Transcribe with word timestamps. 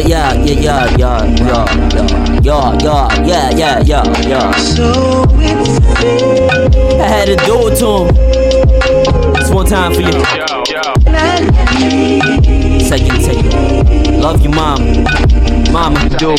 yeah, 0.00 0.32
yeah, 0.34 0.42
yeah, 0.44 0.96
yeah, 0.96 1.24
yeah, 1.36 1.64
yeah, 2.42 2.78
yeah, 2.82 3.24
yeah, 3.24 3.24
yeah, 3.24 3.50
yeah, 3.56 3.82
yeah, 3.84 4.28
yeah. 4.28 4.52
So 4.56 4.92
I 7.00 7.06
had 7.08 7.26
to 7.26 7.36
do 7.46 7.68
it 7.68 7.76
to 7.78 7.86
him. 8.04 8.16
It's 9.36 9.50
one 9.50 9.66
time 9.66 9.94
for 9.94 10.00
you. 10.02 10.12
Second 12.80 13.20
take. 13.24 13.44
it. 13.44 14.20
Love 14.20 14.40
you, 14.42 14.50
mom. 14.50 15.04
Mama, 15.72 16.08
do. 16.18 16.36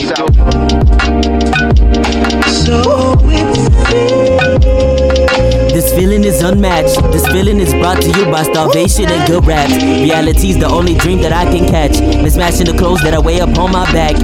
This 5.73 5.93
feeling 5.95 6.23
is 6.37 6.43
unmatched. 6.43 7.01
This 7.11 7.25
feeling 7.27 7.59
is 7.59 7.73
brought 7.73 8.01
to 8.01 8.07
you 8.07 8.25
by 8.25 8.43
starvation 8.43 9.05
and 9.05 9.27
good 9.27 9.45
raps. 9.45 9.73
Reality's 9.73 10.57
the 10.59 10.67
only 10.67 10.95
dream 10.95 11.19
that 11.21 11.33
I 11.33 11.45
can 11.45 11.67
catch. 11.67 11.93
Mismatching 11.93 12.65
the 12.65 12.77
clothes 12.77 13.01
that 13.01 13.13
I 13.13 13.19
wear 13.19 13.43
up 13.43 13.57
on 13.57 13.71
my 13.71 13.85
back. 13.91 14.15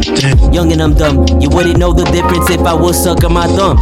Young 0.54 0.72
and 0.72 0.82
I'm 0.82 0.94
dumb. 0.94 1.26
You 1.42 1.50
wouldn't 1.50 1.78
know 1.78 1.94
the 1.94 2.06
difference 2.06 2.50
if 2.50 2.62
I 2.62 2.74
was 2.74 3.02
sucking 3.02 3.34
my 3.34 3.48
thumb. 3.48 3.78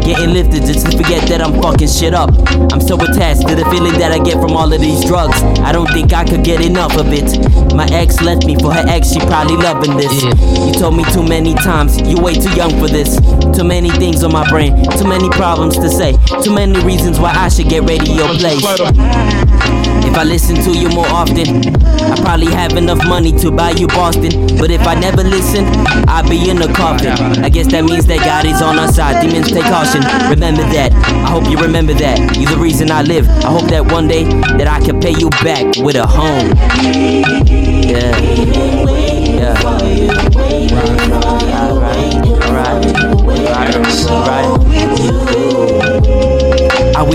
Getting 0.00 0.32
lifted 0.32 0.64
just 0.64 0.86
to 0.86 0.96
forget 0.96 1.28
that 1.28 1.40
I'm 1.40 1.60
fucking 1.60 1.88
shit 1.88 2.14
up. 2.14 2.30
I'm 2.72 2.80
so 2.80 2.96
attached 2.96 3.48
to 3.48 3.54
the 3.54 3.64
feeling 3.72 3.94
that 3.98 4.12
I 4.12 4.18
get 4.18 4.40
from 4.40 4.52
all 4.52 4.72
of 4.72 4.80
these 4.80 5.04
drugs. 5.04 5.42
I 5.60 5.72
don't 5.72 5.90
think 5.92 6.12
I 6.12 6.24
could 6.24 6.44
get 6.44 6.60
enough 6.64 6.96
of 6.96 7.12
it. 7.12 7.28
My 7.74 7.86
ex 7.90 8.20
left 8.20 8.46
me 8.46 8.54
for 8.56 8.72
her 8.72 8.84
ex, 8.86 9.12
she 9.12 9.20
probably 9.20 9.56
loving 9.56 9.96
this. 9.96 10.12
You 10.22 10.72
told 10.72 10.96
me 10.96 11.04
too 11.12 11.26
many 11.26 11.54
times, 11.54 12.00
you 12.00 12.20
way 12.20 12.34
too 12.34 12.52
young 12.54 12.70
for 12.78 12.88
this. 12.88 13.18
Too 13.56 13.64
many 13.64 13.90
things 13.90 14.22
on 14.22 14.32
my 14.32 14.48
brain, 14.48 14.76
too 14.96 15.08
many 15.08 15.28
problems 15.30 15.76
to 15.76 15.88
say, 15.88 16.16
too 16.42 16.54
many 16.54 16.78
reasons 16.84 17.18
why 17.18 17.32
I 17.32 17.48
should 17.48 17.68
get 17.68 17.73
radio 17.82 18.26
plays. 18.36 18.62
If 20.06 20.18
I 20.18 20.22
listen 20.24 20.54
to 20.62 20.78
you 20.78 20.88
more 20.90 21.08
often, 21.08 21.74
I 21.84 22.14
probably 22.20 22.46
have 22.52 22.76
enough 22.76 23.04
money 23.08 23.32
to 23.38 23.50
buy 23.50 23.70
you 23.70 23.88
Boston. 23.88 24.46
But 24.58 24.70
if 24.70 24.86
I 24.86 24.94
never 24.94 25.24
listen, 25.24 25.64
I'll 26.08 26.28
be 26.28 26.50
in 26.50 26.62
a 26.62 26.72
coffin. 26.72 27.12
I 27.42 27.48
guess 27.48 27.66
that 27.72 27.84
means 27.84 28.06
that 28.06 28.20
God 28.20 28.44
is 28.44 28.62
on 28.62 28.78
our 28.78 28.86
side. 28.92 29.22
Demons 29.22 29.50
take 29.50 29.64
caution. 29.64 30.02
Remember 30.30 30.62
that. 30.74 30.92
I 30.92 31.30
hope 31.30 31.50
you 31.50 31.56
remember 31.58 31.94
that. 31.94 32.36
You're 32.36 32.50
the 32.50 32.58
reason 32.58 32.90
I 32.90 33.02
live. 33.02 33.28
I 33.28 33.50
hope 33.50 33.68
that 33.70 33.90
one 33.90 34.06
day 34.06 34.24
that 34.58 34.68
I 34.68 34.78
can 34.84 35.00
pay 35.00 35.14
you 35.18 35.30
back 35.42 35.74
with 35.78 35.96
a 35.96 36.06
home. 36.06 36.52
Yeah. 37.88 38.14
Yeah. 39.34 39.54
Alright. 41.54 41.93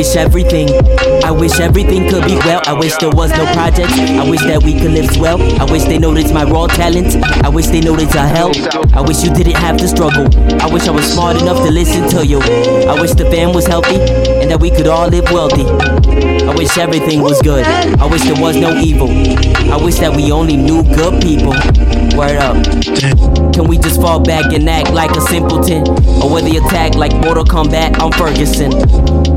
Wish 0.09 0.17
everything, 0.17 0.69
I 1.23 1.29
wish 1.29 1.59
everything 1.59 2.09
could 2.09 2.23
be 2.25 2.35
well. 2.37 2.61
I 2.65 2.73
wish 2.73 2.95
there 2.95 3.11
was 3.11 3.29
no 3.29 3.45
projects. 3.53 3.93
I 3.93 4.27
wish 4.27 4.41
that 4.41 4.63
we 4.63 4.73
could 4.73 4.91
live 4.91 5.15
well. 5.19 5.39
I 5.61 5.71
wish 5.71 5.83
they 5.83 5.99
noticed 5.99 6.33
my 6.33 6.43
raw 6.45 6.65
talent. 6.65 7.15
I 7.45 7.49
wish 7.49 7.67
they 7.67 7.79
noticed 7.79 8.15
our 8.15 8.27
help. 8.27 8.55
I 8.95 9.01
wish 9.01 9.23
you 9.23 9.31
didn't 9.31 9.57
have 9.57 9.77
to 9.77 9.87
struggle. 9.87 10.25
I 10.63 10.73
wish 10.73 10.87
I 10.87 10.91
was 10.91 11.05
smart 11.13 11.39
enough 11.39 11.57
to 11.63 11.71
listen 11.71 12.09
to 12.09 12.25
you. 12.25 12.39
I 12.89 12.99
wish 12.99 13.11
the 13.11 13.25
fam 13.25 13.53
was 13.53 13.67
healthy 13.67 14.01
and 14.41 14.49
that 14.49 14.59
we 14.59 14.71
could 14.71 14.87
all 14.87 15.09
live 15.09 15.25
wealthy. 15.25 15.65
I 15.67 16.55
wish 16.55 16.75
everything 16.79 17.21
was 17.21 17.39
good. 17.43 17.63
I 17.65 18.05
wish 18.07 18.23
there 18.23 18.41
was 18.41 18.55
no 18.57 18.79
evil. 18.79 19.09
I 19.71 19.77
wish 19.77 19.99
that 19.99 20.15
we 20.15 20.31
only 20.31 20.57
knew 20.57 20.81
good 20.95 21.21
people. 21.21 21.53
Word 22.17 22.37
up. 22.37 23.48
Can 24.09 24.23
we 24.23 24.25
just 24.25 24.39
fall 24.39 24.41
back 24.41 24.53
and 24.53 24.69
act 24.69 24.91
like 24.91 25.11
a 25.15 25.21
simpleton? 25.21 25.87
Or 26.21 26.29
will 26.33 26.41
they 26.41 26.57
attack 26.57 26.95
like 26.95 27.13
Mortal 27.13 27.43
Kombat 27.43 27.99
on 27.99 28.11
Ferguson? 28.13 28.73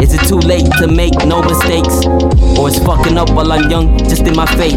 Is 0.00 0.14
it 0.14 0.26
too 0.26 0.38
late 0.38 0.66
to 0.78 0.88
make 0.88 1.14
no 1.26 1.42
mistakes? 1.42 2.06
Or 2.58 2.68
is 2.68 2.78
fucking 2.78 3.18
up 3.18 3.30
while 3.30 3.52
I'm 3.52 3.70
young 3.70 3.98
just 3.98 4.22
in 4.22 4.34
my 4.34 4.46
fate? 4.56 4.76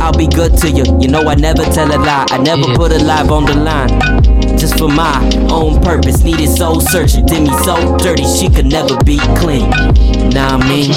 I'll 0.00 0.16
be 0.16 0.26
good 0.26 0.56
to 0.58 0.70
you. 0.70 0.84
You 0.98 1.08
know 1.08 1.22
I 1.28 1.34
never 1.34 1.62
tell 1.64 1.88
a 1.88 1.98
lie. 1.98 2.26
I 2.30 2.38
never 2.38 2.74
put 2.74 2.92
a 2.92 2.98
lie 2.98 3.26
on 3.28 3.44
the 3.44 3.54
line. 3.54 4.58
Just 4.58 4.78
for 4.78 4.88
my 4.88 5.20
own 5.50 5.82
purpose, 5.82 6.22
needed 6.22 6.48
soul 6.48 6.80
searching. 6.80 7.26
Did 7.26 7.42
me 7.42 7.52
so 7.64 7.96
dirty, 7.98 8.24
she 8.24 8.48
could 8.48 8.66
never 8.66 8.96
be 9.04 9.18
clean. 9.36 9.68
Nah, 10.30 10.56
I 10.56 10.68
mean. 10.68 10.92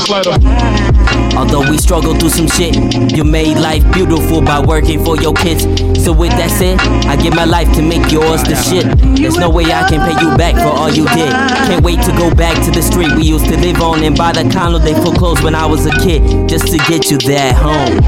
Although 1.37 1.69
we 1.69 1.77
struggle 1.77 2.15
through 2.15 2.29
some 2.29 2.47
shit, 2.47 2.75
you 3.15 3.23
made 3.23 3.57
life 3.57 3.83
beautiful 3.93 4.41
by 4.41 4.59
working 4.59 5.03
for 5.03 5.17
your 5.17 5.33
kids. 5.33 5.65
So 6.07 6.13
with 6.13 6.31
that 6.39 6.49
said, 6.49 6.79
I 7.05 7.21
give 7.21 7.35
my 7.35 7.43
life 7.43 7.67
to 7.75 7.81
make 7.81 8.13
yours 8.13 8.41
the 8.41 8.55
shit. 8.55 8.87
There's 9.19 9.35
no 9.35 9.49
way 9.49 9.65
I 9.65 9.89
can 9.89 9.99
pay 10.07 10.15
you 10.23 10.37
back 10.37 10.55
for 10.55 10.71
all 10.71 10.89
you 10.89 11.03
did. 11.03 11.27
Can't 11.67 11.83
wait 11.83 11.99
to 12.03 12.13
go 12.13 12.33
back 12.33 12.55
to 12.63 12.71
the 12.71 12.81
street 12.81 13.11
we 13.11 13.23
used 13.23 13.43
to 13.47 13.57
live 13.57 13.81
on 13.81 14.01
and 14.05 14.15
buy 14.15 14.31
the 14.31 14.49
condo 14.49 14.79
they 14.79 14.93
foreclosed 14.93 15.43
when 15.43 15.53
I 15.53 15.65
was 15.65 15.85
a 15.85 15.91
kid, 15.99 16.47
just 16.47 16.67
to 16.67 16.77
get 16.87 17.11
you 17.11 17.17
that 17.27 17.55
home. 17.59 17.99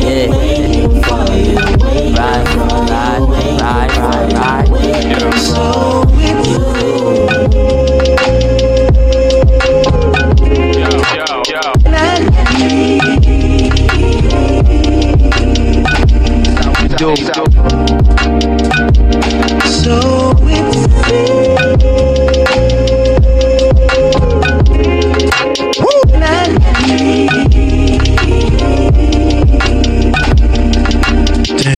Yeah. 0.00 0.32
Right, 2.16 2.48
right, 2.88 3.20
right, 3.60 3.92
right, 3.98 4.32
right. 4.32 6.17
dope. 17.16 17.47